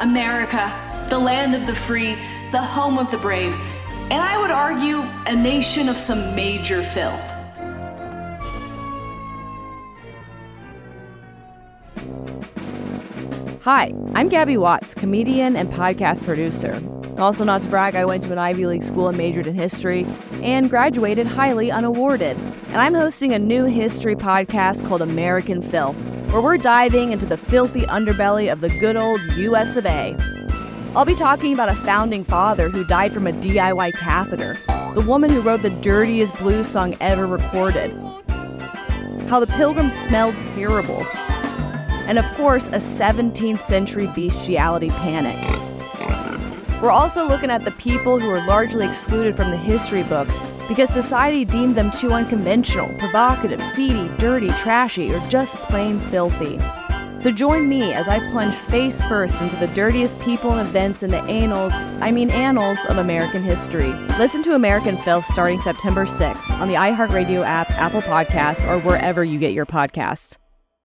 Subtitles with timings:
[0.00, 0.72] America,
[1.10, 2.14] the land of the free,
[2.52, 3.52] the home of the brave,
[4.10, 7.32] and I would argue a nation of some major filth.
[13.62, 16.82] Hi, I'm Gabby Watts, comedian and podcast producer.
[17.18, 20.06] Also, not to brag, I went to an Ivy League school and majored in history
[20.42, 22.38] and graduated highly unawarded.
[22.68, 25.96] And I'm hosting a new history podcast called American Filth,
[26.30, 30.16] where we're diving into the filthy underbelly of the good old US of A.
[30.94, 34.56] I'll be talking about a founding father who died from a DIY catheter,
[34.94, 37.90] the woman who wrote the dirtiest blues song ever recorded,
[39.28, 41.04] how the pilgrims smelled terrible,
[42.06, 45.79] and of course, a 17th century bestiality panic.
[46.82, 50.88] We're also looking at the people who were largely excluded from the history books because
[50.88, 56.58] society deemed them too unconventional, provocative, seedy, dirty, trashy, or just plain filthy.
[57.18, 61.10] So join me as I plunge face first into the dirtiest people and events in
[61.10, 63.92] the annals, I mean annals of American history.
[64.18, 69.22] Listen to American Filth starting September 6th on the iHeartRadio app, Apple Podcasts, or wherever
[69.22, 70.38] you get your podcasts.